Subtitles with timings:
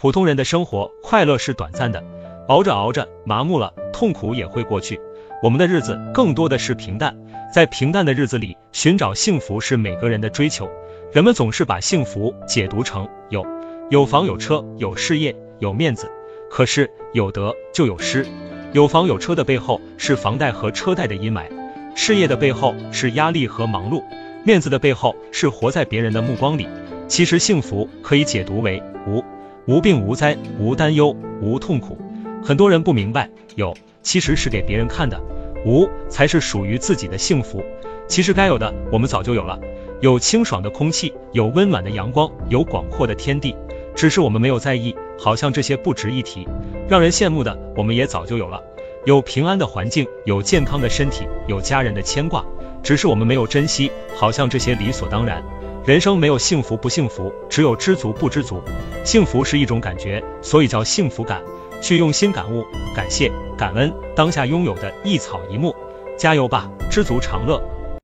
[0.00, 2.04] 普通人的生活快乐是短暂的，
[2.46, 5.00] 熬着熬着麻木了，痛苦也会过去。
[5.42, 7.16] 我们的日子更多的是平淡，
[7.52, 10.70] 在平淡的日子里寻找幸福是每个人的追求。
[11.12, 13.44] 人们总是把幸福解读成有
[13.90, 16.08] 有房有车有事业有面子，
[16.48, 18.24] 可是有得就有失。
[18.72, 21.48] 有房有车的背后是房贷和车贷的阴霾，
[21.96, 24.04] 事业的背后是压力和忙碌，
[24.44, 26.68] 面子的背后是活在别人的目光里。
[27.08, 29.24] 其实幸福可以解读为无。
[29.68, 31.98] 无病无灾无担忧无痛苦，
[32.42, 35.20] 很多人不明白，有其实是给别人看的，
[35.66, 37.62] 无才是属于自己的幸福。
[38.06, 39.60] 其实该有的我们早就有了，
[40.00, 43.54] 有清爽的空气，有温暖的阳光，有广阔的天地，
[43.94, 46.48] 只是我们没有在意，好像这些不值一提。
[46.88, 48.62] 让人羡慕的我们也早就有了，
[49.04, 52.42] 有平安的环境，有健康的身体，有家人的牵挂，
[52.82, 55.44] 只是我们没有珍惜，好像这些理所当然。
[55.88, 58.62] 人生没有幸福不幸福，只有知足不知足。
[59.06, 61.42] 幸福是一种感觉，所以叫幸福感。
[61.80, 62.62] 去用心感悟、
[62.94, 65.74] 感谢、感恩当下拥有的一草一木。
[66.18, 67.58] 加油吧，知足常乐。